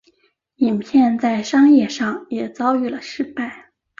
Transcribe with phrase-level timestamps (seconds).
[0.55, 3.69] 影片在商业上也遭遇了失败。